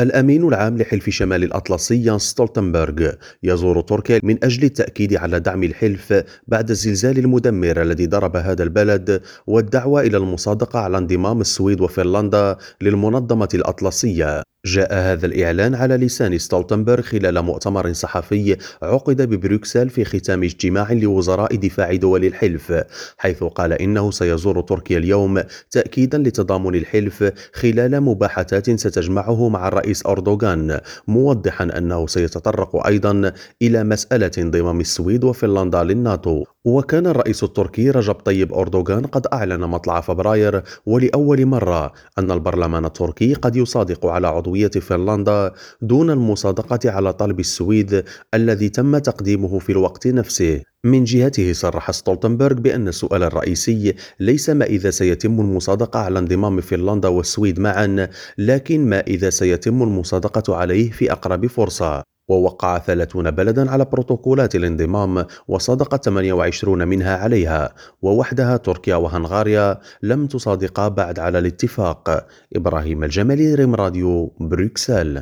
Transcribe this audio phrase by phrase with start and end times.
[0.00, 3.12] الأمين العام لحلف شمال الأطلسي ستولتنبرغ
[3.42, 9.22] يزور تركيا من أجل التأكيد على دعم الحلف بعد الزلزال المدمر الذي ضرب هذا البلد
[9.46, 14.42] والدعوة إلى المصادقة على انضمام السويد وفنلندا للمنظمة الأطلسية.
[14.68, 21.56] جاء هذا الإعلان على لسان ستولتنبرغ خلال مؤتمر صحفي عقد ببروكسل في ختام اجتماع لوزراء
[21.56, 22.72] دفاع دول الحلف
[23.18, 30.80] حيث قال إنه سيزور تركيا اليوم تأكيدا لتضامن الحلف خلال مباحثات ستجمعه مع الرئيس أردوغان
[31.08, 33.32] موضحا أنه سيتطرق أيضا
[33.62, 36.44] إلى مسألة انضمام السويد وفنلندا للناتو.
[36.64, 43.34] وكان الرئيس التركي رجب طيب أردوغان قد أعلن مطلع فبراير ولأول مرة أن البرلمان التركي
[43.34, 45.52] قد يصادق على عضوية فنلندا
[45.82, 48.04] دون المصادقة على طلب السويد
[48.34, 50.62] الذي تم تقديمه في الوقت نفسه.
[50.84, 57.08] من جهته صرح ستولتنبرغ بأن السؤال الرئيسي ليس ما إذا سيتم المصادقة على انضمام فنلندا
[57.08, 62.07] والسويد معا لكن ما إذا سيتم المصادقة عليه في أقرب فرصة.
[62.28, 70.88] ووقع 30 بلدا على بروتوكولات الانضمام وصادق 28 منها عليها ووحدها تركيا وهنغاريا لم تصادقا
[70.88, 72.26] بعد على الاتفاق.
[72.56, 75.16] إبراهيم الجمالي ريم راديو بروكسل.